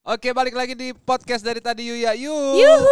Oke, 0.00 0.32
balik 0.32 0.56
lagi 0.56 0.72
di 0.72 0.96
podcast 0.96 1.44
dari 1.44 1.60
tadi 1.60 1.84
Yuya. 1.84 2.16
Yu. 2.16 2.32
Yuhu. 2.32 2.88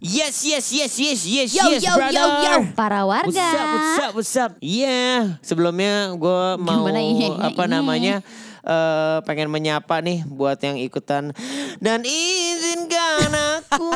Yes, 0.00 0.40
yes, 0.40 0.72
yes, 0.72 0.96
yes, 0.96 1.20
yes, 1.28 1.52
Yo, 1.52 1.68
yes, 1.68 1.84
yo, 1.84 1.92
brother. 1.92 2.16
yo, 2.16 2.24
yo. 2.48 2.56
Para 2.72 3.04
warga. 3.04 3.28
What's 3.28 3.36
up, 3.36 3.68
what's 3.68 4.00
up, 4.00 4.12
what's 4.16 4.36
up? 4.40 4.52
Iya, 4.64 5.36
sebelumnya 5.44 6.16
gue 6.16 6.40
mau 6.64 6.88
Gimana 6.88 6.96
iya, 6.96 7.28
iya, 7.28 7.44
apa 7.44 7.68
iya. 7.68 7.72
namanya 7.76 8.14
eh 8.62 9.18
pengen 9.26 9.50
menyapa 9.50 9.98
nih 9.98 10.22
buat 10.22 10.54
yang 10.62 10.78
ikutan 10.78 11.34
dan 11.82 12.06
izinkan 12.06 13.26
aku. 13.58 13.90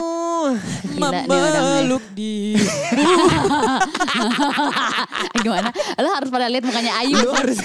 Memeluk 1.00 2.02
di. 2.18 2.58
Gimana? 5.46 5.70
Lo 6.02 6.10
harus 6.10 6.34
pada 6.34 6.50
lihat 6.50 6.66
mukanya 6.66 6.98
Ayu. 6.98 7.14
Harus 7.14 7.62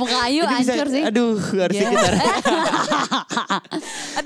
Muka 0.00 0.16
Ayu 0.24 0.40
hancur 0.48 0.88
sih. 0.88 1.04
Aduh, 1.04 1.36
harusnya 1.36 1.92
kita 1.92 2.16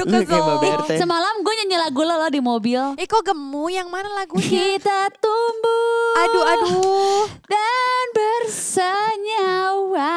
Mbak 0.06 0.22
kezol. 0.24 0.56
Berte. 0.58 0.94
Semalam 0.96 1.34
gue 1.36 1.52
nyanyi 1.56 1.76
lagu 1.76 2.00
lo, 2.00 2.14
lo 2.14 2.26
di 2.28 2.40
mobil. 2.40 2.80
Eh 2.94 3.04
kok 3.04 3.22
gemu 3.22 3.64
yang 3.68 3.86
mana 3.86 4.06
lagunya? 4.12 4.46
Kita 4.46 5.10
tumbuh. 5.12 6.14
Aduh 6.16 6.42
aduh. 6.46 7.22
Dan 7.44 8.04
bersenyawa. 8.14 10.14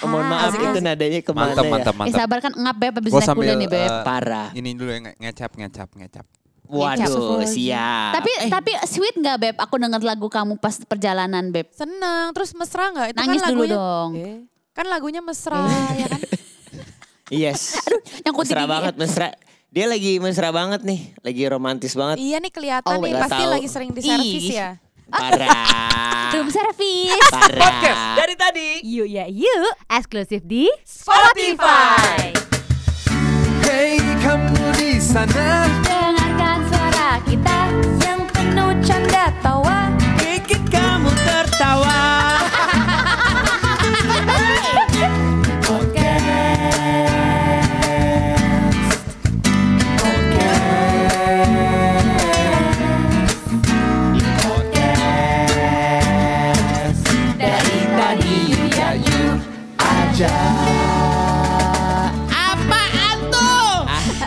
Oh, 0.00 0.06
mohon 0.06 0.24
maaf 0.24 0.48
Asik, 0.48 0.58
itu 0.62 0.78
nadanya 0.80 1.18
ke 1.18 1.30
mana 1.30 1.50
Mantap, 1.50 1.60
ya? 1.60 1.68
mantap, 1.68 1.92
Eh 1.92 1.96
mantap. 2.00 2.16
sabar 2.16 2.38
kan 2.40 2.52
ngap 2.52 2.76
beb 2.76 2.92
habis 2.94 3.10
Gue 3.10 3.20
naik 3.20 3.34
kuda 3.34 3.52
nih 3.56 3.68
beb. 3.68 3.82
eh, 3.82 3.88
Parah. 4.02 4.46
ini 4.52 4.68
dulu 4.72 4.88
ya 4.88 4.98
nge- 5.02 5.16
ngecap, 5.18 5.50
ngecap, 5.52 5.88
ngecap. 5.92 6.24
Waduh, 6.64 7.44
siap. 7.44 8.10
Tapi 8.14 8.30
Eh, 8.40 8.48
tapi 8.48 8.70
sweet 8.84 9.14
nggak 9.14 9.36
beb? 9.36 9.54
Aku 9.58 9.74
denger 9.76 10.00
lagu 10.00 10.26
kamu 10.26 10.56
pas 10.56 10.74
perjalanan 10.80 11.44
beb. 11.48 11.68
Seneng. 11.70 12.32
Terus 12.32 12.50
mesra 12.52 12.88
nggak? 12.88 13.06
Itu 13.10 13.16
Nangis 13.18 13.38
kan 13.38 13.48
dulu 13.50 13.62
lagunya. 13.62 13.76
dong. 13.76 14.10
Eh, 14.16 14.36
Kan 14.72 14.84
lagunya 14.88 15.20
mesra 15.20 15.60
ya 15.92 16.06
kan? 16.08 16.18
yes. 17.30 17.78
Yang 18.20 18.34
mesra 18.36 18.62
gigi. 18.62 18.70
banget, 18.70 18.94
mesra. 18.96 19.28
Dia 19.68 19.86
lagi 19.86 20.12
mesra 20.18 20.48
banget 20.48 20.80
nih, 20.82 21.00
lagi 21.18 21.42
romantis 21.44 21.92
banget. 21.92 22.16
Iya 22.16 22.38
nih 22.38 22.50
kelihatan 22.50 22.94
Oh, 22.94 23.02
nih 23.02 23.12
pasti 23.16 23.42
tahu. 23.42 23.50
lagi 23.50 23.66
sering 23.66 23.90
diservis 23.90 24.44
Ih. 24.44 24.54
ya. 24.54 24.70
Parah. 25.04 26.30
Room 26.34 26.48
service. 26.48 27.28
Parah. 27.28 27.74
Dari 28.14 28.34
tadi. 28.34 28.68
Yuk 28.82 29.06
ya 29.06 29.26
yuk. 29.26 29.74
Eksklusif 29.86 30.42
di 30.42 30.70
Spotify. 30.82 32.30
Hey, 33.60 33.98
kamu 34.20 34.54
di 34.76 34.96
sana. 34.96 35.66
Dengarkan 35.82 36.58
suara 36.66 37.10
kita 37.26 37.58
Yang 37.98 38.20
penuh 38.30 38.72
canda 38.80 39.24
tawa. 39.40 39.90
Bikin 40.16 40.62
kamu 40.68 41.10
tertawa. 41.20 42.13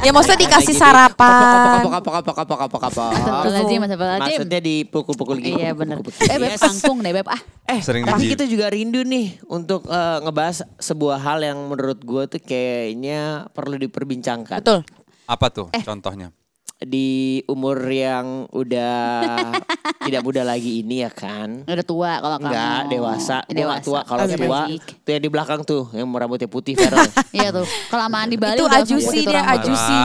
Ya 0.07 0.11
maksudnya 0.15 0.39
dikasih 0.39 0.71
di- 0.71 0.79
sarapan. 0.79 1.83
Apa 1.83 1.99
apa 1.99 2.09
apa 2.23 2.31
apa 2.31 2.31
apa 2.31 2.55
apa 2.63 2.77
apa. 2.79 3.05
Astagfirullahaladzim, 3.11 3.79
astagfirullahaladzim. 3.83 4.31
Maksudnya 4.39 4.59
dipukul-pukul 4.63 5.37
gitu. 5.43 5.57
Iya 5.59 5.71
bener. 5.75 5.99
Pukul-pukul. 5.99 6.31
Eh 6.31 6.37
beb 6.39 6.49
Yes. 6.49 6.61
kangkung 6.63 6.97
deh 7.03 7.11
beb 7.11 7.27
ah. 7.27 7.41
Eh, 7.67 7.79
Sering 7.83 8.07
tapi 8.07 8.31
kita 8.31 8.47
juga 8.47 8.71
rindu 8.71 9.03
nih 9.03 9.43
untuk 9.45 9.83
eh, 9.85 10.17
ngebahas 10.23 10.63
sebuah 10.79 11.19
hal 11.19 11.43
yang 11.43 11.59
menurut 11.67 11.99
gue 11.99 12.23
tuh 12.29 12.39
kayaknya 12.39 13.51
perlu 13.51 13.75
diperbincangkan. 13.75 14.63
Betul. 14.63 14.87
Apa 15.27 15.51
tuh 15.51 15.67
contohnya? 15.83 16.31
Di 16.77 17.41
umur 17.49 17.81
yang 17.83 18.45
udah 18.53 18.93
tidak 20.05 20.21
muda 20.21 20.45
lagi 20.45 20.85
ini 20.85 21.01
ya 21.01 21.09
kan. 21.09 21.65
Udah 21.65 21.81
tua 21.81 22.11
kalau 22.21 22.37
kamu. 22.37 22.53
Enggak, 22.53 22.81
dewasa. 22.87 23.37
Gua 23.41 23.49
nggak 23.49 23.57
Dewasa. 23.57 23.81
tua. 23.81 23.99
Kalau 24.05 24.21
Asik, 24.23 24.37
tua, 24.37 24.61
tuh 25.01 25.09
yang 25.09 25.23
di 25.25 25.29
belakang 25.29 25.61
tuh, 25.65 25.83
yang 25.91 26.05
rambutnya 26.07 26.45
putih 26.45 26.77
Feral. 26.77 27.01
Iya 27.37 27.49
tuh. 27.49 27.65
Kelamaan 27.89 28.29
di 28.29 28.37
Bali 28.37 28.61
Itu 28.61 28.69
ajusi 28.69 29.25
dia, 29.25 29.41
ajusi. 29.57 29.97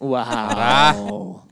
Parah. 0.00 0.94
wow. 0.96 1.44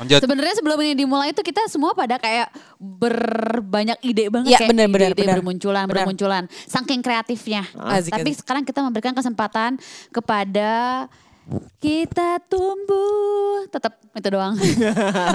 Sebenarnya 0.00 0.56
sebelum 0.56 0.80
ini 0.80 0.96
dimulai 0.96 1.30
itu 1.30 1.44
kita 1.44 1.68
semua 1.68 1.92
pada 1.92 2.16
kayak 2.16 2.48
berbanyak 2.80 4.00
ide 4.00 4.32
banget 4.32 4.50
Iya, 4.50 4.58
kayak 4.58 4.70
benar, 4.72 4.86
benar, 4.88 5.10
ide-ide 5.12 5.20
benar. 5.22 5.36
bermunculan, 5.38 5.84
Benar. 5.84 5.94
bermunculan. 6.02 6.42
Saking 6.64 7.00
kreatifnya. 7.04 7.62
Asik, 7.76 8.08
Tapi 8.10 8.30
sekarang 8.32 8.64
kita 8.64 8.80
memberikan 8.80 9.12
kesempatan 9.12 9.76
kepada 10.08 11.04
kita 11.78 12.38
tumbuh 12.46 13.64
tetap 13.66 13.98
itu 14.10 14.28
doang. 14.28 14.54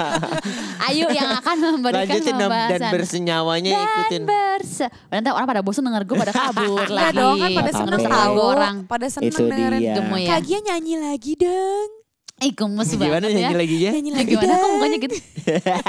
Ayo 0.88 1.07
yang 1.09 1.31
akan 1.35 1.55
memberikan 1.73 2.05
Lanjutin 2.07 2.35
dan, 2.35 2.39
dan 2.39 2.49
pembahasan. 2.51 2.91
bersenyawanya 2.91 3.71
Dan 3.71 3.85
ikutin. 3.85 4.21
berse. 4.23 4.85
Nanti 5.09 5.29
orang 5.29 5.47
pada 5.47 5.61
bosan 5.63 5.83
denger 5.83 6.03
gue 6.03 6.17
pada 6.17 6.33
kabur 6.33 6.83
Enggak 6.85 7.11
lagi. 7.11 7.17
dong 7.17 7.35
kan 7.38 7.49
pada 7.53 7.71
seneng 7.71 8.01
tahu. 8.01 8.35
orang. 8.38 8.75
Pada 8.85 9.07
seneng 9.07 9.31
dengerin. 9.31 9.81
Gemoy 9.95 10.21
ya. 10.21 10.29
Kagia 10.35 10.59
nyanyi 10.61 10.95
lagi 10.99 11.33
dong. 11.35 11.89
Eh 12.35 12.51
gemes 12.51 12.91
banget 12.91 13.00
Gimana 13.00 13.25
ya. 13.25 13.35
nyanyi 13.47 13.56
lagi 13.56 13.78
ya? 13.79 13.91
Nyanyi 13.96 14.09
Ya, 14.09 14.18
lagi 14.18 14.29
gimana 14.29 14.53
kok 14.53 14.69
mukanya 14.69 14.97
gitu? 15.00 15.16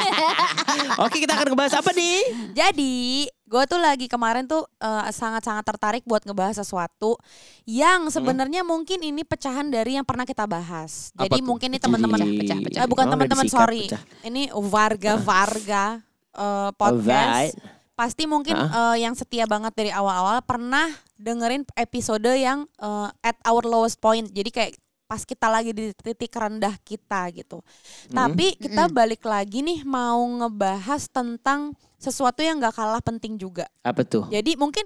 Oke 1.02 1.16
kita 1.18 1.32
akan 1.34 1.46
ngebahas 1.50 1.74
apa 1.76 1.90
nih? 1.90 2.18
Jadi, 2.52 2.94
gue 3.26 3.62
tuh 3.66 3.78
lagi 3.78 4.06
kemarin 4.06 4.46
tuh 4.46 4.62
eh, 4.78 5.10
sangat-sangat 5.10 5.64
tertarik 5.64 6.02
buat 6.02 6.22
ngebahas 6.22 6.54
sesuatu 6.56 7.18
yang 7.64 8.06
sebenarnya 8.08 8.62
mungkin 8.62 9.02
ini 9.02 9.22
pecahan 9.22 9.66
dari 9.66 9.98
yang 9.98 10.06
pernah 10.06 10.22
kita 10.22 10.46
bahas. 10.46 11.10
Apa 11.12 11.26
Jadi 11.26 11.38
tuh? 11.38 11.44
mungkin 11.44 11.68
ini 11.68 11.78
teman-teman 11.78 12.18
Pecah, 12.20 12.30
pecah, 12.32 12.58
pecah. 12.62 12.80
eh, 12.80 12.86
bukan 12.86 13.04
Oh, 13.04 13.12
teman-teman 13.12 13.46
sorry. 13.46 13.82
pecah. 13.86 14.02
Ini 14.22 14.42
warga-warga 14.54 15.84
eh, 16.30 16.70
podcast. 16.72 17.26
Alright. 17.50 17.54
Pasti 17.96 18.22
mungkin 18.24 18.54
eh, 18.54 18.96
yang 19.00 19.18
setia 19.18 19.44
banget 19.44 19.74
dari 19.74 19.90
awal-awal 19.90 20.38
pernah 20.42 20.86
dengerin 21.16 21.66
episode 21.74 22.28
yang 22.30 22.70
eh, 22.76 23.08
at 23.20 23.34
our 23.42 23.66
lowest 23.66 23.98
point. 23.98 24.30
Jadi 24.30 24.50
kayak 24.52 24.72
pas 25.06 25.22
kita 25.22 25.46
lagi 25.46 25.70
di 25.70 25.94
titik 25.94 26.34
rendah 26.34 26.74
kita 26.82 27.30
gitu. 27.30 27.62
Tapi 28.10 28.58
kita 28.58 28.90
balik 28.90 29.22
lagi 29.22 29.62
nih 29.62 29.86
mau 29.86 30.18
ngebahas 30.18 31.06
tentang 31.06 31.72
sesuatu 31.96 32.42
yang 32.42 32.58
gak 32.58 32.74
kalah 32.74 33.00
penting 33.00 33.38
juga. 33.38 33.70
Apa 33.80 34.02
tuh? 34.02 34.26
Jadi 34.28 34.58
mungkin 34.58 34.82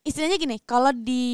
istilahnya 0.00 0.38
gini, 0.40 0.56
kalau 0.62 0.88
di 0.88 1.26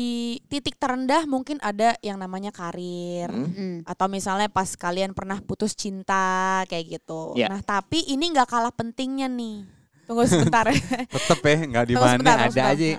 titik 0.51 0.75
terendah 0.75 1.29
mungkin 1.31 1.63
ada 1.63 1.95
yang 2.03 2.19
namanya 2.19 2.51
karir 2.51 3.31
Hmm. 3.31 3.87
atau 3.87 4.11
misalnya 4.11 4.51
pas 4.51 4.67
kalian 4.75 5.15
pernah 5.15 5.39
putus 5.39 5.77
cinta 5.77 6.65
kayak 6.67 6.99
gitu. 6.99 7.37
Ya. 7.39 7.47
Nah, 7.53 7.63
tapi 7.63 8.03
ini 8.09 8.35
nggak 8.35 8.51
kalah 8.51 8.75
pentingnya 8.75 9.31
nih. 9.31 9.63
Tunggu 10.09 10.27
sebentar. 10.27 10.67
Tetep 11.15 11.41
ya, 11.41 11.57
nggak 11.71 11.85
di 11.87 11.95
mana 11.95 12.19
sebentar, 12.19 12.37
ada 12.37 12.51
sebentar. 12.51 12.73
aja. 12.75 12.91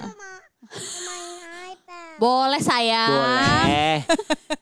Boleh 2.15 2.61
sayang. 2.61 3.11
Boleh. 3.11 3.97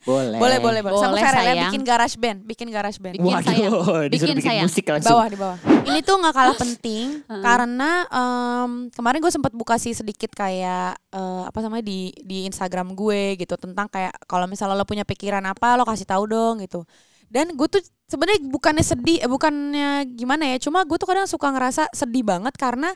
Boleh. 0.03 0.36
boleh, 0.36 0.58
boleh, 0.59 0.80
boleh. 0.84 1.00
Sama 1.00 1.16
ya, 1.16 1.31
sayang. 1.31 1.72
bikin 1.72 1.81
garage 1.88 2.19
band, 2.19 2.44
bikin 2.44 2.68
garage 2.68 3.00
band. 3.00 3.16
Bikin 3.16 3.40
Waduh, 3.40 3.47
sayang. 3.47 3.72
disuruh 3.72 4.12
Bikin 4.12 4.36
bikin 4.36 4.44
sayang. 4.44 4.66
musik 4.68 4.84
Di 4.84 4.91
langsung. 4.91 5.16
bawah, 5.16 5.28
di 5.31 5.38
bawah. 5.40 5.58
Ini 5.88 6.00
tuh 6.03 6.16
nggak 6.19 6.36
kalah 6.36 6.58
penting 6.59 7.06
karena 7.47 7.90
em, 8.12 8.72
kemarin 8.91 9.19
gue 9.24 9.31
sempat 9.31 9.56
buka 9.56 9.80
sih 9.80 9.96
sedikit 9.96 10.36
kayak 10.36 11.00
eh, 11.08 11.44
apa 11.47 11.56
namanya 11.64 11.88
di 11.88 12.12
di 12.19 12.44
Instagram 12.44 12.91
gue 12.91 13.40
gitu 13.40 13.56
tentang 13.56 13.88
kayak 13.88 14.12
kalau 14.28 14.44
misalnya 14.44 14.75
lo 14.75 14.84
punya 14.84 15.08
pikiran 15.08 15.44
apa 15.47 15.80
lo 15.80 15.88
kasih 15.88 16.03
tahu 16.03 16.28
dong 16.28 16.59
gitu. 16.59 16.84
Dan 17.31 17.56
gue 17.56 17.68
tuh 17.72 17.80
sebenarnya 18.06 18.44
bukannya 18.44 18.84
sedih, 18.84 19.24
eh, 19.24 19.30
bukannya 19.31 20.03
gimana 20.14 20.52
ya, 20.52 20.59
cuma 20.59 20.84
gue 20.84 20.97
tuh 21.00 21.08
kadang 21.08 21.25
suka 21.25 21.47
ngerasa 21.47 21.88
sedih 21.96 22.28
banget 22.28 22.53
karena 22.59 22.91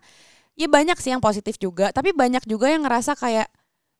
ya 0.60 0.68
banyak 0.68 1.00
sih 1.00 1.16
yang 1.16 1.24
positif 1.24 1.56
juga, 1.56 1.96
tapi 1.96 2.12
banyak 2.12 2.44
juga 2.44 2.68
yang 2.68 2.84
ngerasa 2.84 3.16
kayak 3.16 3.48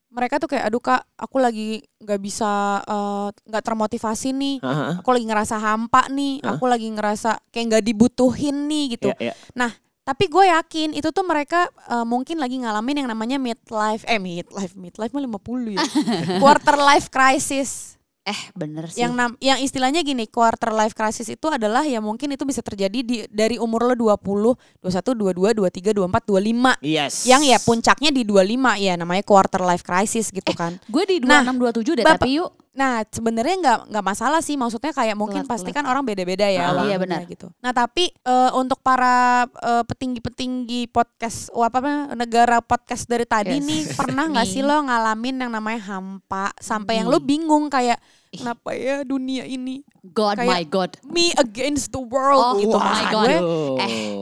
mereka 0.08 0.40
tuh 0.40 0.48
kayak 0.48 0.72
aduh 0.72 0.80
kak 0.80 1.04
aku 1.20 1.38
lagi 1.38 1.84
nggak 2.00 2.20
bisa 2.24 2.80
eh, 2.84 3.28
nggak 3.34 3.64
termotivasi 3.64 4.32
nih 4.32 4.56
Aha. 4.64 5.04
aku 5.04 5.10
lagi 5.12 5.26
ngerasa 5.28 5.56
hampa 5.60 6.08
nih, 6.08 6.40
Hah? 6.42 6.56
aku 6.56 6.64
lagi 6.66 6.88
ngerasa 6.88 7.38
kayak 7.52 7.66
nggak 7.76 7.84
dibutuhin 7.84 8.72
nih 8.72 8.86
gitu. 8.96 9.12
Ya, 9.20 9.34
ya. 9.34 9.70
Tapi 10.08 10.32
gue 10.32 10.48
yakin 10.48 10.96
itu 10.96 11.12
tuh 11.12 11.28
mereka 11.28 11.68
eh, 11.92 12.06
mungkin 12.08 12.40
lagi 12.40 12.56
ngalamin 12.64 13.04
yang 13.04 13.10
namanya 13.12 13.36
midlife, 13.36 14.08
eh 14.08 14.16
midlife, 14.16 14.72
midlife 14.80 15.12
mah 15.12 15.20
50 15.20 15.76
ya. 15.76 15.84
Quarter 16.42 16.80
life 16.80 17.12
crisis. 17.12 17.97
Eh 18.28 18.42
bener 18.52 18.92
sih. 18.92 19.00
Yang 19.00 19.14
nam, 19.16 19.32
yang 19.40 19.56
istilahnya 19.64 20.04
gini, 20.04 20.28
quarter 20.28 20.76
life 20.76 20.92
crisis 20.92 21.32
itu 21.32 21.48
adalah 21.48 21.88
ya 21.88 22.04
mungkin 22.04 22.28
itu 22.28 22.44
bisa 22.44 22.60
terjadi 22.60 23.00
di 23.00 23.24
dari 23.32 23.56
umur 23.56 23.88
lo 23.88 23.96
20, 23.96 24.84
21, 24.84 25.16
22, 25.16 25.56
23, 25.56 25.96
24, 25.96 26.28
25. 26.28 26.76
Yes. 26.84 27.24
Yang 27.24 27.42
ya 27.48 27.58
puncaknya 27.64 28.12
di 28.12 28.28
25 28.28 28.76
ya 28.76 28.94
namanya 29.00 29.24
quarter 29.24 29.64
life 29.64 29.88
crisis 29.88 30.28
gitu 30.36 30.52
kan. 30.52 30.76
gue 30.92 31.04
di 31.08 31.24
Nah, 31.24 31.40
26 31.40 31.56
27 31.88 31.96
deh 31.96 32.04
Bapak- 32.04 32.20
tapi 32.20 32.36
yuk. 32.36 32.52
Nah 32.78 33.02
sebenarnya 33.04 33.56
nggak 33.58 33.80
nggak 33.90 34.06
masalah 34.06 34.38
sih 34.38 34.54
maksudnya 34.54 34.94
kayak 34.94 35.18
mungkin 35.18 35.42
pasti 35.44 35.74
kan 35.74 35.82
orang 35.84 36.06
beda-beda 36.06 36.46
ya. 36.46 36.70
Ah, 36.70 36.86
iya, 36.86 37.02
benar. 37.02 37.26
gitu. 37.26 37.50
Nah 37.58 37.74
tapi 37.74 38.14
eh, 38.14 38.52
untuk 38.54 38.78
para 38.80 39.44
eh, 39.50 39.82
petinggi-petinggi 39.82 40.86
podcast, 40.88 41.50
oh, 41.52 41.66
apa 41.66 41.82
namanya, 41.82 42.14
negara 42.14 42.58
podcast 42.62 43.10
dari 43.10 43.26
tadi 43.26 43.58
Yes. 43.58 43.66
nih 43.66 43.82
pernah 43.98 44.26
nggak 44.32 44.46
sih 44.46 44.62
lo 44.62 44.86
ngalamin 44.86 45.42
yang 45.42 45.52
namanya 45.52 45.82
hampa 45.90 46.54
sampai 46.56 47.02
yang 47.02 47.10
lo 47.10 47.18
bingung 47.18 47.66
kayak 47.68 47.98
kenapa 48.30 48.70
ya 48.72 49.02
dunia 49.02 49.42
ini 49.42 49.82
God 50.04 50.38
Kayak- 50.38 50.52
my 50.52 50.64
God. 50.64 50.92
me 51.04 51.34
against 51.34 51.90
the 51.90 52.00
world 52.00 52.46
Oh 52.46 52.62
gitu 52.62 52.78
my 52.78 53.04
God. 53.10 53.26
gue. 53.26 53.36
Eh, 53.82 54.14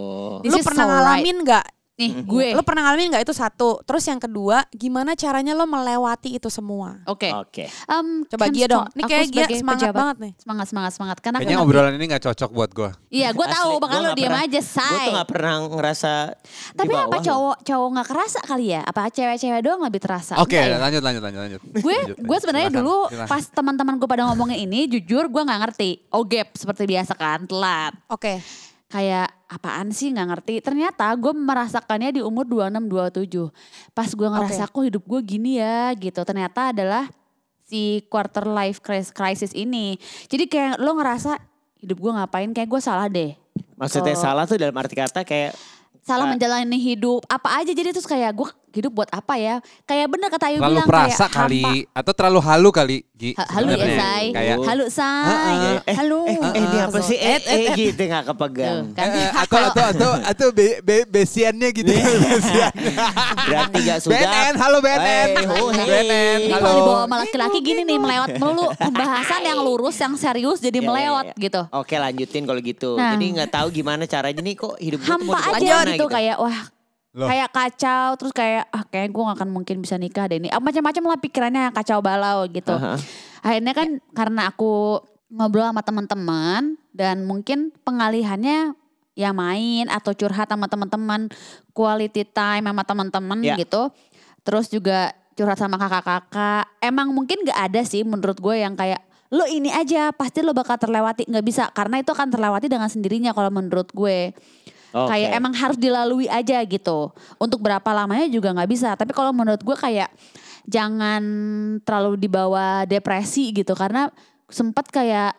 This 0.41 0.53
Lo 0.53 0.57
pernah 0.61 0.79
so 0.79 0.87
right. 0.87 0.95
ngalamin 0.95 1.37
nggak? 1.43 1.65
Nih 1.95 2.11
gue. 2.21 2.47
Lo 2.51 2.59
pernah 2.59 2.83
ngalamin 2.85 3.07
nggak 3.09 3.23
itu 3.23 3.31
satu? 3.31 3.79
Terus 3.81 4.03
yang 4.03 4.19
kedua, 4.19 4.67
gimana 4.69 5.15
caranya 5.15 5.51
lo 5.51 5.63
melewati 5.63 6.35
itu 6.35 6.47
semua? 6.47 6.99
Oke. 7.05 7.31
Oke. 7.31 7.71
Em, 7.87 8.27
Coba 8.27 8.43
kan 8.45 8.51
Gia 8.51 8.67
dong. 8.67 8.85
Ini 8.91 9.01
kayak 9.01 9.25
Gia 9.25 9.31
sebagai 9.41 9.55
semangat 9.55 9.79
pejabat- 9.79 9.95
banget 9.97 10.17
nih. 10.19 10.33
Semangat 10.35 10.65
semangat 10.67 10.91
semangat 10.91 11.17
karena 11.19 11.37
Kayaknya 11.39 11.57
obrolan 11.57 11.93
ini 11.93 12.05
gak 12.09 12.23
cocok 12.25 12.49
buat 12.51 12.69
gue. 12.69 12.89
Iya, 13.09 13.31
gue 13.31 13.47
tahu 13.47 13.69
gua 13.69 13.81
bakal 13.81 13.97
lo 13.97 14.05
nggak 14.05 14.17
diam 14.17 14.35
aja, 14.35 14.59
Gue 14.59 14.67
say. 14.67 15.07
tuh 15.07 15.15
gak 15.15 15.29
pernah 15.29 15.53
ngerasa 15.65 16.11
di 16.35 16.75
Tapi 16.75 16.93
apa 16.93 17.07
bawah 17.07 17.23
cowok 17.23 17.55
cowok 17.63 17.87
nggak 17.89 18.07
kerasa 18.07 18.39
kali 18.43 18.65
ya? 18.69 18.81
Apa 18.83 19.01
cewek-cewek 19.07 19.61
doang 19.61 19.81
lebih 19.81 20.01
terasa? 20.01 20.33
Oke, 20.35 20.51
Enggak 20.53 20.67
ya? 20.69 20.77
lanjut 20.77 21.01
lanjut 21.01 21.21
lanjut 21.23 21.41
lanjut. 21.41 21.61
gue 21.63 21.97
gue 22.11 22.37
sebenarnya 22.37 22.69
dulu 22.69 23.07
silakan. 23.07 23.29
pas 23.29 23.43
teman-teman 23.47 23.95
gue 23.95 24.09
pada 24.09 24.27
ngomongin 24.27 24.59
ini 24.61 24.83
jujur 24.89 25.25
gue 25.25 25.41
nggak 25.41 25.59
ngerti 25.61 26.11
oh 26.11 26.23
gap 26.23 26.51
seperti 26.51 26.83
biasa 26.85 27.15
kan 27.15 27.43
telat 27.45 27.95
Oke. 28.07 28.43
Kayak 28.95 29.27
apaan 29.45 29.91
sih? 29.91 30.07
Nggak 30.09 30.27
ngerti. 30.31 30.53
Ternyata 30.63 31.11
gue 31.13 31.35
merasakannya 31.35 32.15
di 32.15 32.21
umur 32.23 32.47
26 32.47 32.87
27 32.87 33.51
pas 33.91 34.07
gue 34.07 34.27
ngerasa 34.29 34.63
kok 34.65 34.83
hidup 34.85 35.03
gue 35.03 35.19
gini 35.21 35.59
ya? 35.59 35.91
Gitu. 35.91 36.15
Ternyata 36.17 36.71
adalah 36.71 37.11
si 37.61 37.99
quarter 38.07 38.47
life 38.47 38.79
cris- 38.79 39.11
crisis 39.11 39.51
ini. 39.51 39.99
Jadi 40.25 40.47
kayak 40.47 40.79
lo 40.79 40.95
ngerasa 40.95 41.35
hidup 41.77 41.97
gue 41.99 42.11
ngapain? 42.13 42.49
Kayak 42.49 42.69
gue 42.71 42.81
salah 42.81 43.11
deh. 43.11 43.35
Maksudnya 43.75 44.15
Oh. 44.15 44.23
salah 44.23 44.47
tuh 44.47 44.55
dalam 44.55 44.75
arti 44.75 44.95
kata 44.95 45.21
kayak 45.21 45.51
salah 45.99 46.25
Ah. 46.25 46.31
menjalani 46.31 46.77
hidup 46.77 47.27
apa 47.27 47.59
aja. 47.59 47.69
Jadi 47.69 47.91
terus 47.91 48.07
kayak 48.07 48.31
gue 48.31 48.47
hidup 48.75 48.91
buat 48.91 49.09
apa 49.09 49.33
ya 49.35 49.55
kayak 49.83 50.07
bener 50.07 50.27
kata 50.27 50.45
Ayu 50.45 50.59
Terlalu 50.59 50.75
bilang 50.75 50.87
perasa 50.87 51.25
kayak 51.25 51.33
kali 51.33 51.63
hampa. 51.63 51.97
atau 51.97 52.11
terlalu 52.11 52.39
halu 52.41 52.69
kali, 52.69 52.97
Gi. 53.15 53.31
Ha- 53.33 53.49
halu 53.49 53.69
ya 53.71 53.87
say 53.87 54.25
Kayak 54.29 54.57
halu 54.61 54.85
say 54.87 55.23
Eh, 55.25 55.77
eh, 55.87 55.95
halu 55.95 56.19
eh, 56.25 56.35
eh, 56.35 56.53
ini 56.59 56.77
apa 56.77 56.99
sih? 56.99 57.15
Eh, 57.15 57.23
Eh, 57.25 57.39
eh, 57.39 57.55
eh, 57.55 57.65
eh. 57.65 57.75
gitu 57.77 58.01
gak 58.05 58.23
kepegang. 58.27 58.83
Tuh, 58.85 58.93
kan? 58.93 59.07
Eh, 59.07 59.17
eh, 59.17 59.29
atau 59.33 59.59
atau 59.65 59.85
atau 59.87 60.09
atau 60.21 60.47
be, 60.51 60.67
be, 60.79 60.97
besiannya 61.05 61.69
gitu. 61.71 61.91
Besiannya. 62.25 62.93
Berarti 63.45 63.79
gak 63.81 63.99
sudah. 64.01 64.19
BNN, 64.19 64.53
halo 64.57 64.77
BNN. 64.79 65.27
Hey, 65.31 65.45
oh, 65.47 65.69
hey. 65.69 65.85
BNN, 65.85 66.39
halo. 66.45 66.59
kalau 66.59 66.75
dibawa 66.75 66.99
sama 67.01 67.15
laki-laki 67.21 67.57
gini 67.61 67.81
nih 67.83 67.97
melewat 67.97 68.29
melulu 68.35 68.65
pembahasan 68.75 69.41
yang 69.41 69.59
lurus 69.59 69.95
yang 69.95 70.13
serius 70.15 70.59
jadi 70.59 70.79
melewat 70.79 71.31
gitu. 71.35 71.61
Oke 71.71 71.95
lanjutin 71.95 72.43
kalau 72.43 72.59
gitu. 72.59 72.95
Nah. 72.95 73.15
Jadi 73.15 73.25
nggak 73.33 73.49
tahu 73.49 73.67
gimana 73.71 74.03
caranya 74.05 74.41
nih 74.41 74.55
kok 74.55 74.75
hidup 74.77 74.99
gue 74.99 75.07
tuh 75.07 75.23
mau 75.23 75.35
Hampa 75.35 75.55
aja 75.55 75.63
ke 75.63 75.75
mana 75.77 75.91
gitu, 75.93 76.05
kayak 76.07 76.35
wah 76.35 76.57
Loh. 77.15 77.31
kayak 77.31 77.49
kacau 77.55 78.19
terus 78.19 78.35
kayak 78.35 78.67
ah 78.75 78.83
kayak 78.83 79.07
gue 79.15 79.23
gak 79.23 79.37
akan 79.39 79.49
mungkin 79.55 79.79
bisa 79.79 79.95
nikah 79.95 80.27
deh 80.27 80.35
ini. 80.35 80.51
Ah, 80.51 80.59
Macam-macam 80.59 81.15
lah 81.15 81.19
pikirannya 81.23 81.61
yang 81.71 81.75
kacau 81.75 82.03
balau 82.03 82.43
gitu. 82.51 82.75
Aha. 82.75 82.99
Akhirnya 83.39 83.71
kan 83.71 83.87
karena 84.11 84.51
aku 84.51 84.99
ngobrol 85.31 85.63
sama 85.63 85.79
teman-teman 85.79 86.75
dan 86.91 87.23
mungkin 87.23 87.71
pengalihannya 87.87 88.75
ya 89.15 89.31
main 89.31 89.87
atau 89.87 90.11
curhat 90.11 90.51
sama 90.51 90.67
teman-teman, 90.67 91.31
quality 91.71 92.27
time 92.27 92.67
sama 92.67 92.83
teman-teman 92.83 93.39
Ya. 93.39 93.55
gitu. 93.55 93.95
Terus 94.43 94.67
juga 94.67 95.15
curhat 95.39 95.55
sama 95.55 95.79
kakak-kakak. 95.79 96.67
Emang 96.83 97.15
mungkin 97.15 97.47
gak 97.47 97.71
ada 97.71 97.81
sih 97.87 98.03
menurut 98.03 98.35
gue 98.43 98.59
yang 98.59 98.75
kayak 98.75 98.99
lo 99.31 99.47
ini 99.47 99.71
aja 99.71 100.11
pasti 100.11 100.43
lo 100.45 100.53
bakal 100.53 100.77
terlewati 100.77 101.25
nggak 101.25 101.43
bisa 101.43 101.67
karena 101.73 101.97
itu 101.97 102.13
akan 102.13 102.29
terlewati 102.29 102.69
dengan 102.69 102.85
sendirinya 102.87 103.33
kalau 103.33 103.49
menurut 103.49 103.89
gue 103.89 104.31
Oke. 104.95 105.11
kayak 105.11 105.29
emang 105.35 105.51
harus 105.51 105.75
dilalui 105.75 106.31
aja 106.31 106.63
gitu. 106.63 107.11
Untuk 107.35 107.59
berapa 107.59 107.85
lamanya 107.91 108.31
juga 108.31 108.55
nggak 108.55 108.69
bisa. 108.71 108.95
Tapi 108.95 109.11
kalau 109.11 109.35
menurut 109.35 109.59
gue 109.59 109.75
kayak 109.75 110.07
jangan 110.63 111.21
terlalu 111.83 112.15
dibawa 112.15 112.87
depresi 112.87 113.51
gitu. 113.51 113.75
Karena 113.75 114.07
sempet 114.47 114.87
kayak 114.87 115.35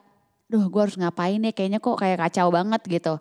duh 0.52 0.68
gue 0.68 0.80
harus 0.84 1.00
ngapain 1.00 1.40
ya? 1.40 1.52
Kayaknya 1.56 1.80
kok 1.80 1.96
kayak 1.96 2.28
kacau 2.28 2.52
banget 2.52 2.84
gitu. 2.84 3.16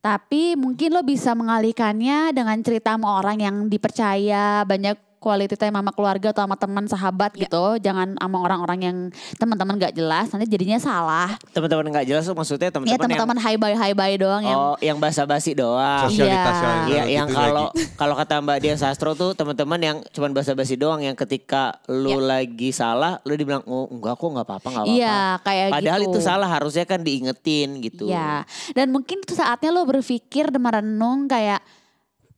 Tapi 0.00 0.56
mungkin 0.56 0.96
lo 0.96 1.04
bisa 1.04 1.36
mengalihkannya 1.36 2.32
dengan 2.32 2.56
cerita 2.64 2.96
sama 2.96 3.20
orang 3.20 3.36
yang 3.42 3.56
dipercaya 3.68 4.64
banyak 4.64 4.96
quality 5.26 5.58
time 5.58 5.74
sama 5.74 5.90
keluarga 5.90 6.30
atau 6.30 6.46
sama 6.46 6.54
teman 6.54 6.86
sahabat 6.86 7.34
Ya. 7.34 7.50
gitu 7.50 7.82
jangan 7.82 8.14
sama 8.14 8.38
orang-orang 8.38 8.78
yang 8.80 8.96
teman-teman 9.34 9.74
gak 9.76 9.92
jelas 9.92 10.30
nanti 10.30 10.46
jadinya 10.46 10.78
salah 10.78 11.34
Teman-teman 11.50 11.90
nggak 11.90 12.06
jelas 12.06 12.22
tuh 12.22 12.38
maksudnya 12.38 12.70
ya 12.70 12.72
teman-teman 12.72 12.94
yang 12.94 13.02
teman-teman 13.18 13.38
high 13.42 13.58
bye 13.58 13.74
high 13.74 13.90
bye 13.92 14.14
doang 14.14 14.42
yang 14.42 14.54
oh 14.56 14.76
yang 14.78 14.96
basa-basi 14.96 15.52
doang. 15.52 16.06
Sosialitas, 16.06 16.30
Iya. 16.30 16.46
sosialitas, 16.54 16.86
Iya, 16.86 17.02
gitu 17.02 17.16
yang 17.16 17.28
kalau 17.32 17.66
kalau 17.96 18.14
kata 18.14 18.34
Mbak 18.38 18.58
Dian 18.60 18.78
Sastro 18.78 19.12
tuh 19.12 19.32
teman-teman 19.32 19.80
yang 19.80 19.96
cuman 20.12 20.30
basa-basi 20.30 20.76
doang 20.76 21.00
yang 21.00 21.16
ketika 21.16 21.80
lu 21.88 22.20
lagi 22.20 22.70
salah 22.70 23.18
lu 23.24 23.34
dibilang 23.34 23.64
oh 23.64 23.88
enggak 23.88 24.14
kok 24.14 24.28
nggak 24.28 24.46
apa-apa 24.46 24.68
nggak 24.68 24.84
apa-apa. 24.84 25.00
iya 25.00 25.18
kayak 25.40 25.66
Padahal 25.72 26.00
gitu 26.00 26.10
itu 26.12 26.20
salah 26.20 26.46
harusnya 26.46 26.84
kan 26.84 27.00
diingetin 27.00 27.80
gitu. 27.80 28.06
Iya, 28.06 28.44
dan 28.76 28.92
mungkin 28.92 29.24
itu 29.24 29.32
saatnya 29.32 29.72
lo 29.72 29.82
berpikir 29.82 30.52
dan 30.52 30.60
merenung 30.60 31.26
kayak 31.26 31.64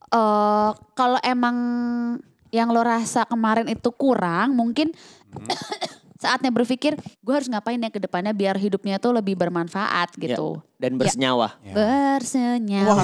eh 0.09 0.69
kalau 0.95 1.19
emang 1.21 1.57
yang 2.49 2.73
lo 2.73 2.81
rasa 2.81 3.29
kemarin 3.29 3.69
itu 3.69 3.91
kurang, 3.93 4.57
mungkin 4.57 4.93
saatnya 6.19 6.51
berpikir 6.51 6.99
gue 6.99 7.35
harus 7.35 7.47
ngapain 7.47 7.79
ya 7.79 7.91
ke 7.95 8.03
depannya 8.03 8.35
biar 8.35 8.59
hidupnya 8.59 8.99
tuh 8.99 9.15
lebih 9.15 9.39
bermanfaat 9.39 10.19
gitu. 10.19 10.59
Dan 10.75 10.99
bersenyawa. 10.99 11.55
Ya. 11.63 11.75
Bersenyawa. 11.79 13.03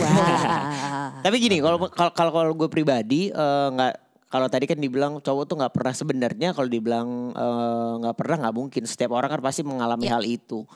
Tapi 1.24 1.36
gini, 1.38 1.62
kalau 1.62 1.78
kalau 1.94 2.32
kalau 2.34 2.52
gue 2.58 2.68
pribadi 2.68 3.30
eh, 3.30 3.68
nggak 3.70 3.94
kalau 4.34 4.50
tadi 4.50 4.66
kan 4.66 4.82
dibilang 4.82 5.22
cowok 5.22 5.44
tuh 5.46 5.56
nggak 5.62 5.72
pernah 5.78 5.94
sebenarnya 5.94 6.48
kalau 6.58 6.66
dibilang 6.66 7.30
eh, 7.30 7.92
nggak 8.02 8.16
pernah 8.18 8.36
nggak 8.46 8.56
mungkin. 8.58 8.82
Setiap 8.82 9.14
orang 9.14 9.30
kan 9.30 9.40
pasti 9.40 9.62
mengalami 9.62 10.10
hal 10.10 10.26
itu. 10.26 10.66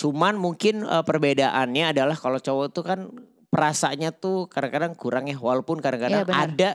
Cuman 0.00 0.40
mungkin 0.40 0.88
eh, 0.88 1.04
perbedaannya 1.04 1.92
adalah 1.92 2.16
kalau 2.16 2.40
cowok 2.40 2.66
tuh 2.72 2.84
kan 2.88 3.12
perasaannya 3.52 4.16
tuh 4.16 4.48
kadang-kadang 4.48 4.96
kurang 4.96 5.28
ya. 5.28 5.36
Walaupun 5.36 5.84
kadang-kadang 5.84 6.24
benar. 6.24 6.48
ada 6.48 6.70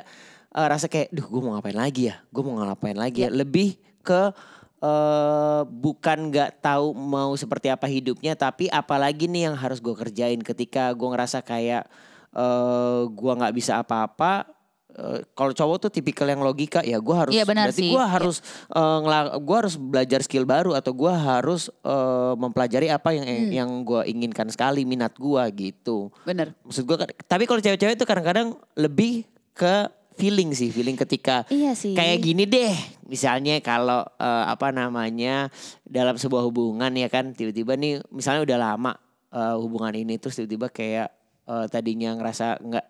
eh, 0.49 0.67
rasa 0.67 0.85
kayak, 0.85 1.09
duh 1.09 1.23
gue 1.23 1.41
mau 1.41 1.53
ngapain 1.53 1.75
lagi 1.75 2.07
ya? 2.07 2.21
Gue 2.29 2.41
mau 2.41 2.55
ngapain 2.57 2.95
lagi 2.95 3.23
ya? 3.23 3.29
Lebih 3.29 3.75
ke 4.01 4.31
eh 4.77 5.61
bukan 5.65 6.29
nggak 6.29 6.61
tahu 6.61 6.94
mau 6.94 7.33
seperti 7.33 7.65
apa 7.67 7.85
hidupnya, 7.85 8.33
tapi 8.33 8.69
apalagi 8.69 9.25
nih 9.25 9.49
yang 9.49 9.57
harus 9.57 9.77
gue 9.77 9.89
kerjain 9.91 10.38
ketika 10.38 10.94
gue 10.94 11.07
ngerasa 11.07 11.41
kayak 11.41 11.89
eh 12.31 13.01
gue 13.07 13.31
nggak 13.33 13.53
bisa 13.53 13.79
apa-apa. 13.79 14.53
eh, 14.89 15.21
kalau 15.33 15.49
cowok 15.51 15.77
tuh 15.79 15.91
tipikal 15.91 16.25
yang 16.25 16.41
logika 16.41 16.81
ya 16.81 16.97
gue 16.97 17.15
harus 17.15 17.29
Iya, 17.31 17.45
benar 17.45 17.69
berarti 17.69 17.85
gue 17.88 18.01
harus 18.03 18.38
eh, 18.67 18.97
ngela- 19.00 19.38
gue 19.38 19.55
harus 19.55 19.75
belajar 19.75 20.19
skill 20.21 20.41
baru 20.43 20.73
atau 20.73 20.89
gue 20.91 21.13
harus 21.13 21.69
eh, 21.83 22.33
mempelajari 22.36 22.89
apa 22.89 23.13
yang 23.13 23.25
Hmm. 23.25 23.50
yang 23.51 23.69
gue 23.83 24.01
inginkan 24.05 24.45
sekali 24.48 24.86
minat 24.86 25.13
gue 25.13 25.43
gitu 25.53 26.10
Bener. 26.22 26.53
maksud 26.62 26.81
gue 26.83 26.98
tapi 27.24 27.43
kalau 27.45 27.57
cewek-cewek 27.60 27.93
itu 27.93 28.05
kadang-kadang 28.05 28.57
lebih 28.74 29.22
ke 29.53 29.86
feeling 30.17 30.50
sih 30.51 30.67
feeling 30.67 30.97
ketika 30.97 31.45
Iya 31.47 31.71
sih. 31.74 31.93
kayak 31.93 32.17
gini 32.19 32.43
deh 32.43 32.74
misalnya 33.05 33.62
kalau 33.62 34.01
eh, 34.17 34.45
apa 34.45 34.69
namanya 34.69 35.47
dalam 35.81 36.17
sebuah 36.17 36.43
hubungan 36.43 36.91
ya 36.91 37.07
kan 37.07 37.31
tiba-tiba 37.31 37.77
nih 37.77 38.01
misalnya 38.09 38.43
udah 38.43 38.57
lama 38.57 38.93
eh, 39.29 39.55
hubungan 39.55 39.93
ini 39.93 40.17
terus 40.17 40.36
tiba-tiba 40.36 40.67
kayak 40.67 41.09
eh, 41.45 41.65
tadinya 41.69 42.17
ngerasa 42.17 42.59
nggak 42.59 42.86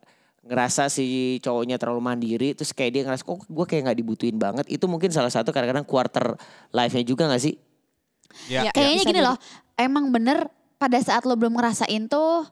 ngerasa 0.47 0.87
si 0.87 1.05
cowoknya 1.37 1.75
terlalu 1.75 1.99
mandiri 1.99 2.55
terus 2.55 2.71
kayak 2.71 2.91
dia 2.91 3.03
ngerasa 3.03 3.21
kok 3.21 3.43
gue 3.43 3.65
kayak 3.67 3.91
nggak 3.91 3.99
dibutuhin 3.99 4.39
banget 4.39 4.63
itu 4.71 4.87
mungkin 4.87 5.11
salah 5.11 5.27
satu 5.27 5.51
kadang-kadang 5.51 5.83
quarter 5.83 6.39
life-nya 6.71 7.03
juga 7.03 7.27
gak 7.27 7.43
sih 7.43 7.55
Ya. 8.45 8.69
Ya. 8.69 8.71
Kayaknya 8.71 8.97
bisa 8.97 9.09
gini 9.09 9.21
loh, 9.23 9.37
emang 9.75 10.11
bener 10.11 10.45
pada 10.77 10.99
saat 11.01 11.25
lo 11.25 11.33
belum 11.33 11.57
ngerasain 11.57 12.05
tuh 12.05 12.45